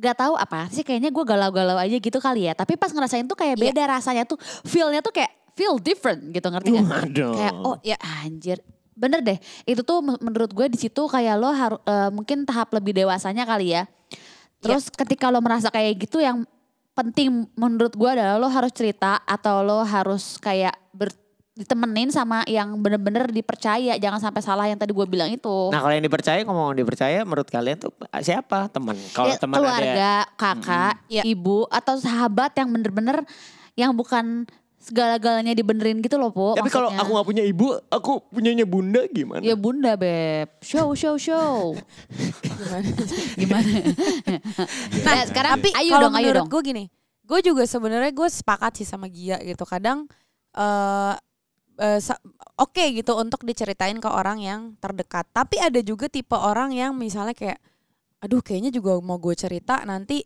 gak 0.00 0.16
tahu 0.16 0.34
apa 0.34 0.66
sih 0.72 0.80
kayaknya 0.80 1.12
gue 1.12 1.22
galau-galau 1.22 1.76
aja 1.76 1.92
gitu 1.92 2.16
kali 2.18 2.48
ya. 2.48 2.56
Tapi 2.56 2.74
pas 2.74 2.88
ngerasain 2.88 3.28
tuh 3.28 3.36
kayak 3.36 3.54
Iya. 3.54 3.64
beda 3.68 3.82
rasanya 3.86 4.24
tuh, 4.24 4.40
feelnya 4.64 5.04
tuh 5.04 5.12
kayak 5.12 5.28
feel 5.52 5.76
different 5.76 6.32
gitu 6.32 6.48
ngerti 6.48 6.72
gak? 6.72 6.86
Waduh. 6.88 7.32
Kayak 7.36 7.54
oh 7.60 7.76
ya 7.84 7.96
anjir. 8.24 8.58
Bener 8.96 9.20
deh, 9.20 9.36
itu 9.64 9.80
tuh 9.80 10.00
men- 10.00 10.20
menurut 10.20 10.50
gue 10.50 10.66
di 10.66 10.76
situ 10.76 11.04
kayak 11.04 11.36
lo 11.36 11.52
harus 11.52 11.80
mungkin 12.10 12.44
tahap 12.44 12.72
lebih 12.72 12.96
dewasanya 12.96 13.44
kali 13.44 13.72
ya. 13.72 13.84
Terus 14.60 14.88
ketika 14.88 15.28
lo 15.28 15.40
merasa 15.40 15.68
kayak 15.68 16.04
gitu 16.04 16.20
yang 16.20 16.44
penting 16.92 17.48
menurut 17.56 17.96
gue 17.96 18.10
adalah 18.10 18.36
lo 18.36 18.48
harus 18.48 18.72
cerita 18.72 19.24
atau 19.24 19.64
lo 19.64 19.80
harus 19.80 20.36
kayak 20.36 20.76
ber, 20.92 21.08
ditemenin 21.60 22.08
sama 22.08 22.40
yang 22.48 22.72
bener-bener 22.80 23.28
dipercaya 23.28 24.00
jangan 24.00 24.16
sampai 24.16 24.40
salah 24.40 24.64
yang 24.64 24.80
tadi 24.80 24.90
gue 24.90 25.04
bilang 25.04 25.28
itu. 25.28 25.68
Nah 25.68 25.84
kalau 25.84 25.92
yang 25.92 26.00
dipercaya 26.00 26.40
ngomong 26.40 26.72
dipercaya 26.72 27.20
menurut 27.22 27.44
kalian 27.46 27.76
tuh 27.76 27.92
siapa 28.18 28.72
teman? 28.72 28.96
Kalau 29.12 29.28
Ya, 29.28 29.36
teman 29.36 29.60
keluarga, 29.60 29.84
ada 29.84 30.12
kakak, 30.34 30.94
Iya. 31.06 31.22
ibu 31.28 31.68
atau 31.68 32.00
sahabat 32.00 32.56
yang 32.56 32.72
bener-bener 32.72 33.20
yang 33.76 33.92
bukan 33.92 34.48
segala-galanya 34.80 35.52
dibenerin 35.52 36.00
gitu 36.00 36.16
loh, 36.16 36.32
Po. 36.32 36.56
Tapi 36.56 36.72
kalau 36.72 36.88
aku 36.88 37.12
gak 37.12 37.28
punya 37.28 37.44
ibu, 37.44 37.76
aku 37.92 38.24
punyanya 38.32 38.64
bunda 38.64 39.04
gimana? 39.12 39.44
Ya 39.44 39.52
bunda, 39.52 39.92
Beb. 39.92 40.48
Show, 40.64 40.96
show, 40.96 41.20
show. 41.20 41.76
Gimana? 43.36 43.68
nah, 45.04 45.22
sekarang 45.28 45.60
Tapi 45.60 45.68
ayo 45.76 46.00
dong, 46.00 46.16
ayo 46.16 46.30
dong. 46.32 46.48
gue 46.48 46.60
gini, 46.64 46.84
gue 47.24 47.40
juga 47.44 47.68
sebenarnya 47.68 48.08
gue 48.08 48.28
sepakat 48.28 48.80
sih 48.80 48.88
sama 48.88 49.06
Gia 49.06 49.36
gitu. 49.40 49.68
Kadang 49.68 50.08
eh 50.50 51.14
eh, 51.80 51.98
sa- 51.98 52.20
oke 52.60 52.84
gitu 52.92 53.16
untuk 53.16 53.42
diceritain 53.48 53.96
ke 53.96 54.06
orang 54.06 54.38
yang 54.44 54.60
terdekat. 54.78 55.24
Tapi 55.32 55.56
ada 55.56 55.80
juga 55.80 56.12
tipe 56.12 56.36
orang 56.36 56.76
yang 56.76 56.92
misalnya 56.92 57.32
kayak, 57.32 57.58
aduh 58.20 58.44
kayaknya 58.44 58.68
juga 58.68 59.00
mau 59.00 59.16
gue 59.16 59.32
cerita 59.32 59.80
nanti 59.88 60.20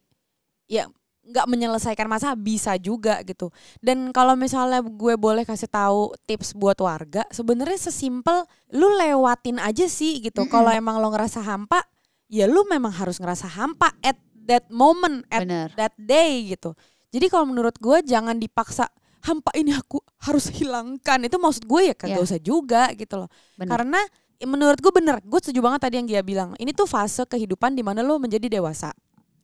ya 0.66 0.90
nggak 1.24 1.46
menyelesaikan 1.48 2.04
masalah 2.04 2.36
bisa 2.36 2.76
juga 2.76 3.24
gitu. 3.24 3.48
Dan 3.80 4.12
kalau 4.12 4.36
misalnya 4.36 4.84
gue 4.84 5.14
boleh 5.16 5.48
kasih 5.48 5.70
tahu 5.72 6.12
tips 6.28 6.52
buat 6.52 6.76
warga, 6.82 7.24
sebenarnya 7.32 7.88
sesimpel 7.88 8.44
lu 8.76 8.92
lewatin 9.00 9.56
aja 9.56 9.88
sih 9.88 10.20
gitu. 10.20 10.44
Kalau 10.52 10.68
emang 10.68 11.00
lo 11.00 11.08
ngerasa 11.08 11.40
hampa, 11.40 11.80
ya 12.28 12.44
lu 12.44 12.68
memang 12.68 12.92
harus 12.92 13.16
ngerasa 13.16 13.48
hampa 13.56 13.96
at 14.04 14.20
that 14.44 14.68
moment, 14.68 15.24
at 15.32 15.48
Bener. 15.48 15.72
that 15.80 15.96
day 15.96 16.52
gitu. 16.52 16.76
Jadi 17.08 17.32
kalau 17.32 17.48
menurut 17.48 17.78
gue 17.80 18.04
jangan 18.04 18.36
dipaksa 18.36 18.92
hampa 19.24 19.50
ini 19.56 19.72
aku 19.72 19.98
harus 20.20 20.52
hilangkan. 20.52 21.18
Itu 21.24 21.40
maksud 21.40 21.64
gue 21.64 21.80
ya 21.90 21.94
kagak 21.96 22.20
Iya. 22.20 22.24
usah 22.24 22.40
juga 22.40 22.92
gitu 22.92 23.24
loh. 23.24 23.28
Bener. 23.56 23.70
Karena 23.72 24.00
menurut 24.44 24.78
gue 24.78 24.92
bener, 24.92 25.16
gue 25.24 25.40
setuju 25.40 25.64
banget 25.64 25.80
tadi 25.88 25.94
yang 25.96 26.08
dia 26.08 26.20
bilang. 26.20 26.52
Ini 26.60 26.76
tuh 26.76 26.84
fase 26.84 27.24
kehidupan 27.24 27.72
di 27.72 27.80
mana 27.80 28.04
lo 28.04 28.20
menjadi 28.20 28.52
dewasa. 28.52 28.92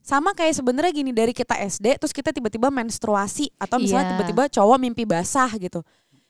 Sama 0.01 0.33
kayak 0.33 0.57
sebenarnya 0.57 0.93
gini 0.93 1.13
dari 1.13 1.33
kita 1.33 1.57
SD 1.57 2.01
terus 2.01 2.13
kita 2.13 2.33
tiba-tiba 2.33 2.69
menstruasi 2.69 3.53
atau 3.57 3.77
misalnya 3.77 4.09
Iya. 4.09 4.13
tiba-tiba 4.17 4.43
cowok 4.53 4.77
mimpi 4.77 5.05
basah 5.05 5.49
gitu. 5.57 5.81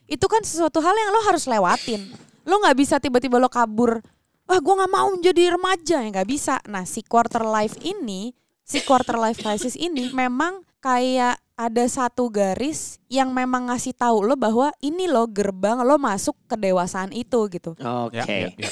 Itu 0.07 0.27
kan 0.27 0.43
sesuatu 0.43 0.79
hal 0.79 0.91
yang 0.91 1.11
lo 1.11 1.21
harus 1.23 1.47
lewatin. 1.47 2.11
Lo 2.43 2.59
nggak 2.59 2.75
bisa 2.75 2.99
tiba-tiba 2.99 3.39
lo 3.39 3.47
kabur. 3.47 3.99
Wah 4.47 4.59
gue 4.59 4.73
nggak 4.75 4.91
mau 4.91 5.07
menjadi 5.11 5.55
remaja 5.55 6.03
ya 6.03 6.07
nggak 6.07 6.27
bisa. 6.27 6.59
Nah 6.67 6.83
si 6.83 6.99
quarter 6.99 7.43
life 7.43 7.79
ini, 7.79 8.35
si 8.61 8.83
quarter 8.83 9.15
life 9.15 9.39
crisis 9.39 9.75
ini 9.75 10.11
memang 10.11 10.59
kayak 10.81 11.37
ada 11.61 11.85
satu 11.85 12.25
garis 12.33 12.97
yang 13.05 13.29
memang 13.29 13.69
ngasih 13.69 13.93
tahu 13.93 14.25
lo 14.25 14.33
bahwa 14.33 14.73
ini 14.81 15.05
lo 15.05 15.29
gerbang 15.29 15.85
lo 15.85 16.01
masuk 16.01 16.33
ke 16.49 16.57
dewasaan 16.57 17.13
itu 17.13 17.37
gitu. 17.53 17.77
Oke. 17.77 18.17
Ya, 18.17 18.25
ya, 18.25 18.49
ya. 18.57 18.71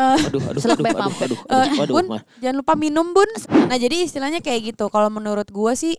Eh, 0.00 0.18
Aduh, 0.32 0.40
aduh, 0.48 0.62
aduh, 0.64 0.80
Eh, 0.80 0.96
aduh, 1.20 1.82
aduh, 1.84 1.94
Bun, 2.00 2.06
jangan 2.40 2.56
lupa 2.56 2.72
minum 2.72 3.12
bun. 3.12 3.28
Nah 3.68 3.76
jadi 3.76 4.08
istilahnya 4.08 4.40
kayak 4.40 4.72
gitu. 4.72 4.88
Kalau 4.88 5.12
menurut 5.12 5.44
gua 5.52 5.76
sih 5.76 5.92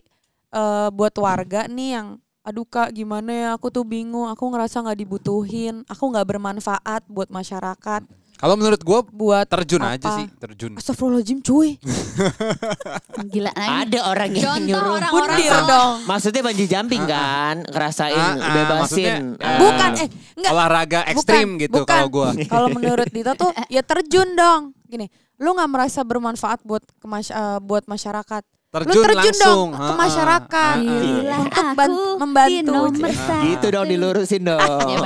eh, 0.50 0.88
buat 0.90 1.14
warga 1.22 1.70
nih 1.70 1.90
yang 2.02 2.18
aduh 2.42 2.66
kak 2.66 2.90
gimana 2.90 3.30
ya 3.30 3.48
aku 3.54 3.70
tuh 3.70 3.86
bingung 3.86 4.26
aku 4.26 4.50
ngerasa 4.50 4.82
nggak 4.82 4.98
dibutuhin 4.98 5.86
aku 5.86 6.10
nggak 6.10 6.26
bermanfaat 6.26 7.06
buat 7.06 7.30
masyarakat 7.30 8.02
Kalau 8.42 8.54
menurut 8.54 8.82
gue 8.82 9.00
buat 9.08 9.46
terjun 9.46 9.78
apa? 9.78 9.94
aja 9.94 10.08
sih, 10.18 10.26
terjun. 10.34 10.74
Astagfirullahaladzim 10.74 11.38
cuy 11.40 11.78
Gila 13.32 13.52
lagi. 13.52 13.70
Ada 13.86 13.98
orang 14.04 14.28
yang 14.28 14.44
Contoh 14.44 14.66
nyuruh. 14.66 14.92
orang-orang 14.98 15.38
yang- 15.38 15.68
dong 15.68 15.94
Maksudnya 16.04 16.40
banji 16.42 16.64
jumping 16.66 17.02
kan, 17.04 17.54
ngerasain 17.64 18.18
Ah, 18.18 18.34
ah, 18.34 18.50
bebasin. 18.52 18.74
maksudnya, 18.82 19.14
Ah. 19.38 19.58
bukan 19.58 19.90
eh 19.96 20.08
enggak 20.34 20.50
Olahraga 20.50 21.00
ekstrim 21.06 21.48
Bukan, 21.48 21.62
gitu 21.62 21.78
bukan. 21.78 21.86
kalau 21.88 22.08
gue. 22.08 22.28
kalau 22.52 22.68
menurut 22.68 23.08
Dito 23.08 23.32
tuh 23.36 23.50
ya 23.70 23.82
terjun 23.82 24.34
dong 24.34 24.62
gini 24.84 25.06
lu 25.36 25.50
nggak 25.52 25.70
merasa 25.70 26.02
bermanfaat 26.02 26.62
buat 26.62 26.82
ke 26.82 27.06
mas- 27.06 27.30
eh, 27.30 27.58
buat 27.60 27.86
masyarakat 27.86 28.42
Terjun, 28.72 28.88
lu 28.90 29.02
terjun 29.02 29.20
langsung. 29.36 29.68
dong 29.68 29.68
ke 29.70 29.84
Ha-ha. 29.84 30.00
masyarakat 30.00 30.76
Ha-ha. 30.78 30.96
Bila 31.04 31.36
Untuk 31.36 31.52
aku 31.52 31.92
membantu. 32.18 32.50
di 32.50 32.58
nomor 32.64 32.90
Ah, 33.04 33.14
satu. 33.14 33.44
Gitu 33.44 33.66
dong 33.68 33.86
dilurusin 33.86 34.42
dong. 34.42 34.60
Iya, 34.82 34.98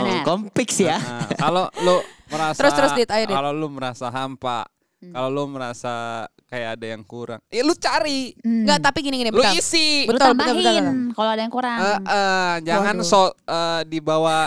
ya. 0.78 0.96
Nah, 0.96 1.28
kalau 1.34 1.66
lu 1.80 1.98
merasa 2.28 2.58
Terus, 2.58 2.72
terus, 2.72 2.92
Dit, 2.94 3.08
ayo, 3.08 3.24
Dit. 3.24 3.34
kalau 3.34 3.50
lu 3.50 3.68
merasa 3.68 4.06
hampa, 4.08 4.66
Hmm. 4.96 5.12
kalau 5.12 5.28
lu 5.28 5.44
merasa 5.46 6.24
kayak 6.46 6.80
ada 6.80 6.86
yang 6.88 7.02
kurang, 7.02 7.36
ya 7.46 7.60
lu 7.60 7.74
cari, 7.74 8.32
Hmm. 8.38 8.64
Enggak 8.64 8.78
tapi 8.82 8.98
gini 9.00 9.16
gini 9.18 9.28
lu 9.28 9.38
bentar. 9.38 9.52
isi. 9.52 10.04
Lu 10.04 10.14
Betul, 10.14 10.16
betul, 10.16 10.26
tambahin 10.32 10.56
betul, 10.56 10.72
betul. 10.72 11.12
kalau 11.12 11.30
ada 11.30 11.42
yang 11.42 11.52
kurang. 11.52 11.78
Eh, 11.78 11.98
eh, 12.00 12.54
jangan 12.64 12.94
Waduh. 12.96 13.06
so 13.06 13.20
eh, 13.28 13.80
dibawa 13.84 14.38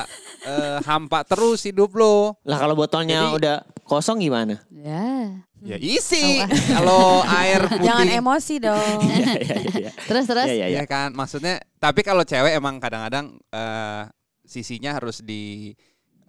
eh, 0.41 0.77
hampa 0.81 1.19
terus 1.23 1.59
hidup 1.61 1.93
lu. 1.93 2.33
Lah 2.43 2.57
kalau 2.57 2.73
botolnya 2.73 3.27
Jadi- 3.27 3.35
udah 3.37 3.55
kosong 3.83 4.17
gimana? 4.19 4.57
ya. 4.71 5.37
Ya 5.59 5.75
isi. 5.75 6.39
Kalau 6.71 7.19
air 7.21 7.59
putih. 7.69 7.83
Jangan 7.83 8.07
emosi 8.09 8.55
dong. 8.65 8.99
Iya, 9.03 9.33
iya, 9.35 9.55
iya. 9.75 9.91
Terus 10.01 10.23
terus. 10.23 10.47
Iya, 10.47 10.55
iya, 10.55 10.67
iya. 10.71 10.77
Ya 10.79 10.83
kan, 10.87 11.11
maksudnya. 11.11 11.59
Tapi 11.77 11.99
kalau 11.99 12.23
cewek 12.23 12.55
emang 12.55 12.79
kadang-kadang 12.79 13.35
eh, 13.45 14.07
sisinya 14.41 14.95
harus 14.95 15.19
di 15.19 15.75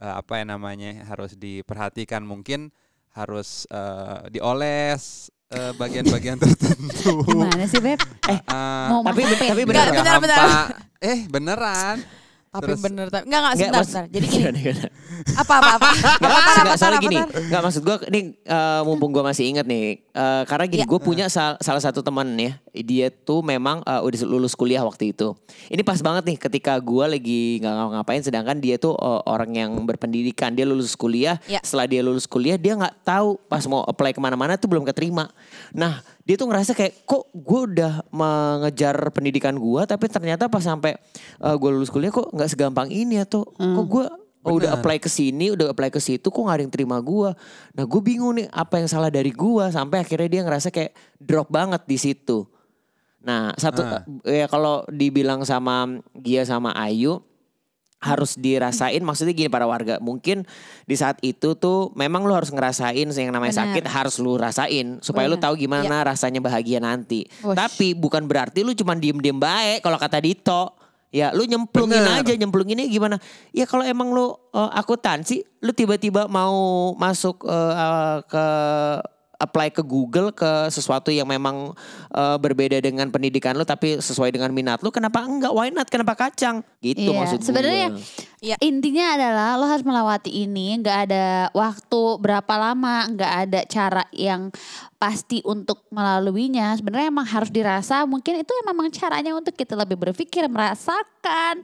eh, 0.01 0.15
apa 0.17 0.33
ya 0.35 0.45
namanya, 0.47 1.05
harus 1.05 1.35
diperhatikan. 1.35 2.21
Mungkin 2.21 2.73
harus 3.11 3.69
eh, 3.69 4.31
dioles 4.31 5.29
eh, 5.49 5.73
bagian-bagian 5.75 6.41
tertentu. 6.43 7.23
Gimana 7.23 7.65
sih 7.65 7.79
Beb? 7.79 8.01
Eh, 8.27 8.41
Mau 8.89 9.03
tapi 9.03 9.23
masak 9.23 9.37
ben- 9.37 9.51
tapi 9.51 9.63
bener 9.63 9.85
Enggak, 9.85 10.03
nggak? 10.03 10.21
bentar, 10.21 10.47
bentar. 10.47 10.67
Eh 11.01 11.19
beneran. 11.27 11.99
Tapi 12.51 12.67
Terus- 12.67 12.83
bener 12.83 13.07
tapi 13.09 13.25
enggak 13.25 13.41
enggak 13.41 13.55
Nggak, 13.55 13.63
sebentar, 13.63 13.83
sebentar. 13.85 14.05
Jadi 14.11 14.27
gini, 14.33 14.43
Gimana, 14.43 14.59
gimana? 14.59 14.89
apa 15.33 15.53
apa 15.55 15.71
apa? 15.71 15.91
Apa 16.19 16.27
apa 16.27 16.51
apa 16.57 16.75
soalnya 16.75 16.99
apa 16.99 17.07
gini, 17.07 17.17
apa? 17.17 17.39
nggak 17.47 17.61
maksud 17.63 17.83
gue, 17.85 17.97
ini 18.11 18.21
mumpung 18.83 19.11
gue 19.13 19.23
masih 19.23 19.45
inget 19.47 19.63
nih, 19.65 20.03
eh, 20.11 20.43
karena 20.45 20.65
gini, 20.67 20.83
Iya. 20.83 20.91
gue 20.91 21.01
punya 21.01 21.27
sal- 21.27 21.59
salah 21.59 21.79
satu 21.79 22.01
teman 22.01 22.27
ya, 22.35 22.59
dia 22.73 23.09
tuh 23.11 23.41
memang 23.41 23.83
eh, 23.83 24.01
udah 24.01 24.19
lulus 24.27 24.53
kuliah 24.53 24.83
waktu 24.83 25.11
itu. 25.11 25.35
Ini 25.67 25.83
pas 25.83 25.99
banget 25.99 26.27
nih, 26.27 26.39
ketika 26.39 26.75
gue 26.77 27.05
lagi 27.07 27.41
nggak 27.59 27.71
ngapa-ngapain, 27.73 28.23
sedangkan 28.23 28.59
dia 28.59 28.77
tuh 28.77 28.95
eh, 28.95 29.21
orang 29.25 29.51
yang 29.53 29.71
berpendidikan, 29.87 30.53
dia 30.53 30.67
lulus 30.67 30.95
kuliah, 30.95 31.39
Iya. 31.47 31.63
setelah 31.63 31.87
dia 31.87 32.03
lulus 32.03 32.27
kuliah 32.27 32.55
dia 32.55 32.75
nggak 32.75 33.03
tahu 33.03 33.39
pas 33.47 33.63
mau 33.65 33.87
apply 33.87 34.11
ke 34.11 34.21
mana-mana 34.21 34.55
tuh 34.55 34.67
belum 34.67 34.83
keterima. 34.83 35.31
Nah, 35.71 36.03
dia 36.23 36.35
tuh 36.35 36.47
ngerasa 36.47 36.75
kayak 36.75 37.03
kok 37.03 37.31
gue 37.31 37.61
udah 37.75 38.07
mengejar 38.11 38.95
pendidikan 39.11 39.55
gue, 39.55 39.83
tapi 39.85 40.07
ternyata 40.07 40.47
pas 40.47 40.63
sampai 40.63 40.95
gue 41.41 41.71
lulus 41.71 41.91
kuliah 41.91 42.11
kok 42.11 42.31
nggak 42.31 42.51
segampang 42.51 42.87
ini 42.87 43.19
ya 43.19 43.25
tuh, 43.25 43.47
kok 43.51 43.87
gue 43.87 44.05
Oh, 44.41 44.57
udah 44.57 44.73
Bener. 44.73 44.81
apply 44.81 44.97
ke 44.97 45.07
sini, 45.07 45.53
udah 45.53 45.69
apply 45.69 45.93
ke 45.93 46.01
situ, 46.01 46.25
kok 46.25 46.41
gak 46.41 46.57
ada 46.57 46.65
yang 46.65 46.73
terima 46.73 46.97
gua. 46.97 47.37
Nah, 47.77 47.85
gue 47.85 48.01
bingung 48.01 48.41
nih 48.41 48.49
apa 48.49 48.81
yang 48.81 48.89
salah 48.89 49.13
dari 49.13 49.29
gua 49.31 49.69
sampai 49.69 50.01
akhirnya 50.01 50.33
dia 50.33 50.41
ngerasa 50.41 50.73
kayak 50.73 50.97
drop 51.21 51.53
banget 51.53 51.85
di 51.85 52.01
situ. 52.01 52.49
Nah, 53.21 53.53
satu 53.55 53.85
Ah. 53.85 54.01
ya 54.25 54.49
kalau 54.49 54.81
dibilang 54.89 55.45
sama 55.45 56.01
Gia 56.17 56.49
sama 56.49 56.73
Ayu 56.73 57.21
harus 58.01 58.33
dirasain 58.33 59.05
maksudnya 59.05 59.37
gini 59.37 59.53
para 59.53 59.69
warga 59.69 60.01
mungkin 60.01 60.49
di 60.89 60.97
saat 60.97 61.21
itu 61.21 61.53
tuh 61.53 61.93
memang 61.93 62.25
lu 62.25 62.33
harus 62.33 62.49
ngerasain 62.49 62.97
yang 63.13 63.29
namanya 63.29 63.53
Benar. 63.53 63.77
sakit 63.77 63.85
harus 63.93 64.17
lu 64.17 64.41
rasain 64.41 65.05
supaya 65.05 65.29
lu 65.29 65.37
Benar. 65.37 65.53
tahu 65.53 65.61
gimana 65.61 66.01
rasanya 66.01 66.41
bahagia 66.41 66.81
nanti 66.81 67.29
Wush. 67.45 67.53
tapi 67.53 67.93
bukan 67.93 68.25
berarti 68.25 68.65
lu 68.65 68.73
cuman 68.73 68.97
diem-diem 68.97 69.37
baik 69.37 69.85
kalau 69.85 70.01
kata 70.01 70.17
Dito 70.17 70.80
ya 71.11 71.35
lu 71.35 71.43
nyemplungin 71.43 72.07
Bener. 72.07 72.23
aja 72.23 72.33
nyemplunginnya 72.39 72.87
gimana 72.87 73.19
ya 73.51 73.67
kalau 73.67 73.83
emang 73.83 74.15
lu 74.15 74.31
uh, 74.31 74.71
akuntansi 74.79 75.43
lu 75.63 75.75
tiba-tiba 75.75 76.31
mau 76.31 76.95
masuk 76.95 77.43
uh, 77.43 77.75
uh, 77.75 78.19
ke 78.27 78.45
apply 79.41 79.73
ke 79.73 79.83
Google 79.83 80.31
ke 80.31 80.69
sesuatu 80.69 81.09
yang 81.09 81.27
memang 81.27 81.73
uh, 82.13 82.37
berbeda 82.37 82.79
dengan 82.79 83.09
pendidikan 83.09 83.57
lu 83.57 83.65
tapi 83.65 83.99
sesuai 83.99 84.31
dengan 84.31 84.53
minat 84.53 84.85
lu 84.85 84.93
kenapa 84.93 85.25
enggak 85.25 85.51
why 85.51 85.73
not 85.73 85.89
kenapa 85.89 86.15
kacang 86.15 86.61
gitu 86.85 87.11
Iya, 87.11 87.21
maksud 87.21 87.41
sebenarnya. 87.45 87.89
Iya. 88.41 88.57
intinya 88.65 89.21
adalah 89.21 89.61
lo 89.61 89.69
harus 89.69 89.85
melewati 89.85 90.33
ini, 90.33 90.81
nggak 90.81 90.99
ada 91.09 91.53
waktu 91.53 92.01
berapa 92.25 92.55
lama, 92.57 93.05
nggak 93.13 93.33
ada 93.47 93.61
cara 93.69 94.05
yang 94.17 94.49
pasti 94.97 95.45
untuk 95.45 95.85
melaluinya. 95.93 96.73
Sebenarnya 96.73 97.13
emang 97.13 97.29
harus 97.29 97.53
dirasa. 97.53 98.09
Mungkin 98.09 98.41
itu 98.41 98.53
memang 98.65 98.89
caranya 98.93 99.37
untuk 99.37 99.53
kita 99.53 99.77
lebih 99.77 100.01
berpikir, 100.01 100.49
merasakan, 100.49 101.61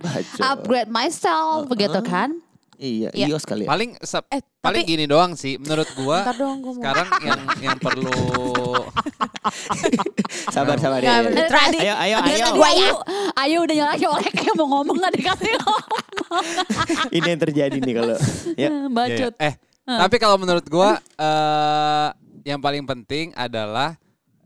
upgrade 0.52 0.92
myself, 0.92 1.64
begitu 1.64 2.00
kan? 2.04 2.36
Iya 2.78 3.08
Iya. 3.10 3.26
iya 3.26 3.36
sekali 3.36 3.62
ya. 3.62 3.68
Paling 3.68 3.90
se- 3.98 4.26
Eh, 4.28 4.40
paling 4.58 4.82
tapi- 4.82 4.90
gini 4.90 5.04
doang 5.04 5.32
sih 5.32 5.56
menurut 5.56 5.86
gua. 5.94 6.26
Dong, 6.32 6.60
gua 6.60 6.68
mau. 6.68 6.76
Sekarang 6.76 7.06
yang 7.20 7.40
yang 7.60 7.76
perlu 7.76 8.12
sabar 10.48 10.76
sabar 10.76 10.98
ya, 10.98 11.20
ya. 11.20 11.30
Tadi- 11.46 11.80
ayo 11.80 11.94
ayo 11.96 12.16
ayo 12.18 12.36
itu 12.36 12.50
gue 12.52 12.68
ayo, 12.68 12.88
ayo 13.36 13.56
udah 13.62 13.74
nyala 13.76 13.94
oleh 13.96 14.30
kayak 14.30 14.54
mau 14.54 14.66
ngomong 14.70 14.96
nggak 14.96 15.12
dikasih 15.14 15.48
ngomong. 15.54 16.44
ini 17.16 17.26
yang 17.26 17.40
terjadi 17.40 17.76
nih 17.76 17.94
kalau 17.94 18.16
ya 18.58 18.68
Bacot. 18.88 19.32
Eh, 19.38 19.52
tapi 19.84 20.16
kalau 20.16 20.36
menurut 20.36 20.66
gua 20.66 20.98
eh 21.14 22.08
yang 22.44 22.58
paling 22.58 22.82
penting 22.84 23.30
adalah 23.32 23.94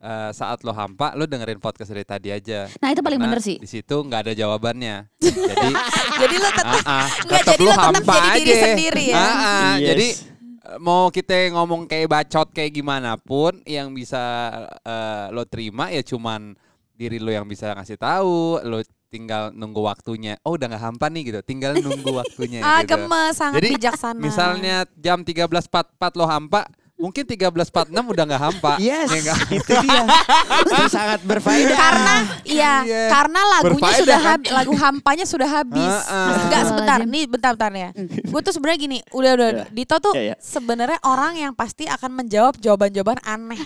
eh, 0.00 0.30
saat 0.32 0.64
lo 0.64 0.72
hampa, 0.72 1.12
lo 1.12 1.24
dengerin 1.24 1.56
podcast 1.56 1.92
dari 1.92 2.02
tadi 2.02 2.28
aja. 2.28 2.66
Nah 2.80 2.88
itu 2.88 3.00
paling 3.00 3.20
Karena 3.20 3.36
bener 3.36 3.40
sih. 3.40 3.56
Di 3.56 3.68
situ 3.68 3.96
nggak 4.00 4.20
ada 4.26 4.32
jawabannya. 4.32 4.96
Jadi, 5.20 5.68
Jadi 6.24 6.34
lo 6.36 6.48
tetap 6.50 6.80
ah, 6.82 7.04
ah, 7.04 7.06
Nggak, 7.22 7.42
jadi 7.46 7.62
lo 7.62 7.70
tetap 7.70 7.84
hampa 7.84 8.14
jadi 8.16 8.28
diri 8.36 8.50
aja. 8.50 8.64
sendiri 8.66 9.04
ya? 9.08 9.16
Ah, 9.16 9.28
ah, 9.30 9.72
Yes. 9.76 9.86
Jadi 9.88 10.08
eh, 10.66 10.78
mau 10.78 11.08
kita 11.08 11.34
ngomong 11.52 11.80
kayak 11.84 12.08
bacot 12.08 12.48
kayak 12.50 12.72
gimana 12.72 13.16
pun, 13.16 13.60
yang 13.64 13.92
bisa 13.92 14.20
eh, 14.80 15.26
lo 15.30 15.44
terima 15.44 15.88
ya 15.88 16.00
cuman 16.00 16.56
diri 16.92 17.16
lo 17.16 17.32
yang 17.32 17.44
bisa 17.44 17.72
ngasih 17.72 17.96
tahu. 17.96 18.60
Lo 18.64 18.80
tinggal 19.10 19.50
nunggu 19.50 19.82
waktunya. 19.82 20.38
Oh 20.46 20.54
udah 20.54 20.70
nggak 20.70 20.84
hampa 20.86 21.10
nih 21.10 21.34
gitu, 21.34 21.40
tinggal 21.42 21.74
nunggu 21.74 22.14
waktunya. 22.14 22.62
Ah, 22.66 22.86
gitu. 22.86 22.94
gemes, 22.94 23.34
sangat 23.34 23.58
Jadi 23.58 23.68
bijaksana. 23.74 24.20
misalnya 24.22 24.76
jam 24.94 25.26
13.44 25.26 25.58
lo 26.14 26.24
hampa, 26.30 26.62
mungkin 27.00 27.24
13.46 27.24 27.88
udah 27.90 28.24
nggak 28.28 28.42
hampa. 28.42 28.72
Yes, 28.76 29.08
Ya 29.10 29.32
itu 29.48 29.72
dia. 29.80 30.02
itu 30.60 30.84
sangat 30.88 31.20
berfaedah. 31.24 31.74
karena 31.74 32.14
iya, 32.44 32.74
Iya. 32.82 33.02
karena 33.08 33.40
lagunya 33.50 33.80
Berfaedah 33.80 33.98
sudah 33.98 34.18
kan? 34.18 34.28
hab- 34.38 34.50
lagu 34.52 34.74
hampanya 34.76 35.24
sudah 35.24 35.48
habis. 35.50 35.94
Enggak 36.04 36.62
sebentar, 36.62 37.00
Astagfirullahaladzim. 37.00 37.08
nih 37.10 37.24
bentar-bentar 37.26 37.72
ya. 37.72 37.88
Gue 38.22 38.40
tuh 38.40 38.52
sebenarnya 38.52 38.78
gini, 38.78 38.98
udah 39.10 39.30
udah 39.32 39.48
Iya. 39.50 39.64
Dito 39.70 39.96
tuh 39.98 40.12
Iya, 40.12 40.22
iya. 40.22 40.36
sebenarnya 40.38 40.98
orang 41.02 41.32
yang 41.34 41.52
pasti 41.52 41.84
akan 41.84 42.10
menjawab 42.14 42.54
jawaban-jawaban 42.56 43.18
aneh. 43.22 43.56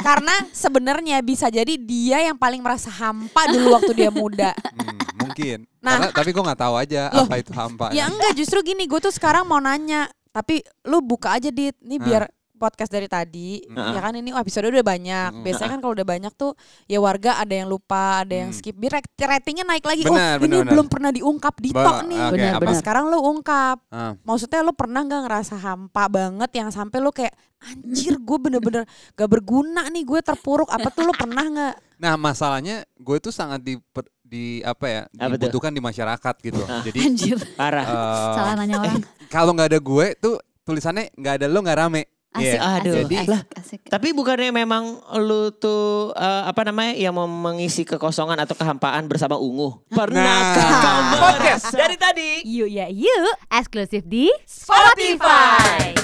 Karena 0.00 0.34
sebenarnya 0.50 1.16
bisa 1.20 1.48
jadi 1.48 1.74
dia 1.74 2.20
yang 2.22 2.36
paling 2.36 2.60
merasa 2.60 2.92
hampa 2.92 3.48
dulu 3.48 3.72
waktu 3.72 3.92
dia 3.94 4.10
muda. 4.10 4.52
Hmm, 4.74 4.98
mungkin. 5.22 5.58
Nah. 5.78 5.96
Karena, 5.96 6.08
tapi 6.10 6.28
gue 6.28 6.42
nggak 6.42 6.60
tahu 6.60 6.74
aja 6.74 7.02
Loh, 7.08 7.24
apa 7.24 7.38
itu 7.38 7.52
hampa. 7.52 7.88
Ya 7.90 8.04
enggak, 8.04 8.34
justru 8.34 8.58
gini, 8.60 8.84
gue 8.84 8.98
tuh 8.98 9.08
sekarang 9.08 9.46
mau 9.46 9.56
nanya, 9.56 10.10
tapi 10.34 10.58
lu 10.84 10.98
buka 10.98 11.38
aja 11.38 11.48
dit, 11.48 11.78
nih 11.78 11.96
Ah. 11.96 12.04
biar 12.04 12.24
podcast 12.54 12.86
dari 12.88 13.06
tadi, 13.06 13.60
Ah. 13.68 13.92
ya 13.92 14.00
kan 14.00 14.14
ini 14.14 14.30
episode 14.30 14.70
udah 14.70 14.80
banyak. 14.80 15.30
Mm. 15.30 15.42
Biasanya 15.42 15.70
kan 15.74 15.80
kalau 15.80 15.92
udah 15.92 16.06
banyak 16.06 16.32
tuh 16.32 16.54
ya 16.86 16.96
warga 16.96 17.36
ada 17.36 17.50
yang 17.50 17.66
lupa, 17.66 18.22
ada 18.22 18.30
yang 18.32 18.50
Hmm. 18.50 18.56
skip, 18.56 18.72
biar 18.74 18.98
rat- 18.98 19.10
ratingnya 19.20 19.66
naik 19.66 19.82
lagi. 19.82 20.02
Benar, 20.02 20.38
oh, 20.38 20.42
ini 20.42 20.46
benar, 20.48 20.58
benar. 20.62 20.72
belum 20.72 20.86
pernah 20.86 21.10
diungkap 21.10 21.54
di 21.58 21.70
tok 21.70 21.98
nih. 22.06 22.20
oke, 22.20 22.34
Benar, 22.38 22.52
apa? 22.54 22.62
benar. 22.62 22.78
Sekarang 22.78 23.04
lu 23.10 23.18
ungkap. 23.20 23.78
Ah. 23.90 24.14
Maksudnya 24.22 24.60
lu 24.62 24.72
pernah 24.72 25.00
nggak 25.02 25.22
ngerasa 25.26 25.54
hampa 25.56 26.04
banget 26.06 26.50
yang 26.54 26.68
sampai 26.70 26.98
lu 26.98 27.10
kayak 27.10 27.34
anjir 27.64 28.20
gue 28.20 28.38
bener-bener 28.38 28.84
gak 29.12 29.28
berguna 29.28 29.88
nih 29.88 30.04
gue 30.04 30.20
terpuruk 30.20 30.68
apa 30.68 30.88
tuh 30.88 31.08
lu 31.08 31.12
pernah 31.12 31.44
nggak? 31.44 31.74
Nah 31.96 32.14
masalahnya 32.14 32.84
gue 32.94 33.16
tuh 33.18 33.32
sangat 33.32 33.60
di, 33.60 33.76
di 34.24 34.58
apa 34.60 34.86
ya 34.86 35.02
Apa 35.14 35.36
tuh? 35.36 35.46
dibutuhkan 35.46 35.70
di 35.70 35.78
masyarakat 35.78 36.34
gitu. 36.42 36.60
Jadi 36.82 36.98
Anjir. 36.98 37.36
Parah. 37.54 37.84
eh, 37.84 38.34
Salah 38.34 38.54
nanya 38.56 38.76
orang. 38.78 39.04
kalau 39.28 39.52
nggak 39.52 39.68
ada 39.68 39.78
gue 39.78 40.06
tuh 40.16 40.34
tulisannya 40.62 41.12
nggak 41.12 41.34
ada 41.38 41.46
lo 41.46 41.60
nggak 41.60 41.78
rame. 41.78 42.02
Asik, 42.34 42.50
Iya. 42.50 42.58
Aduh. 42.58 42.74
asik, 42.90 42.98
Jadi- 42.98 43.14
asik, 43.16 43.30
Lah, 43.30 43.42
asik. 43.54 43.80
Tapi 43.86 44.08
bukannya 44.10 44.50
memang 44.50 44.84
lu 45.20 45.52
tuh 45.52 46.10
eh, 46.10 46.42
apa 46.44 46.66
namanya 46.66 46.92
yang 46.92 47.12
mau 47.12 47.28
mengisi 47.28 47.84
kekosongan 47.84 48.34
atau 48.36 48.52
kehampaan 48.52 49.06
bersama 49.06 49.36
Ungu? 49.36 49.86
Pernahkah 49.86 50.66
Nah. 50.66 50.80
kau 50.82 50.98
podcast 51.20 51.70
dari 51.70 51.94
tadi? 51.94 52.42
Yuk 52.42 52.66
ya 52.66 52.88
yuk, 52.88 53.38
eksklusif 53.48 54.02
di 54.02 54.32
Spotify. 54.44 55.94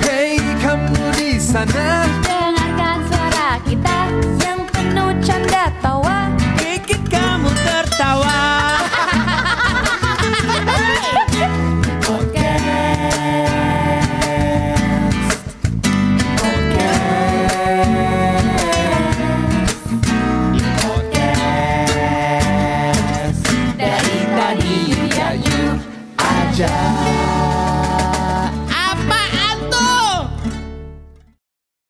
Hey 0.00 0.40
kamu 0.58 0.96
di 1.12 1.36
sana 1.36 2.08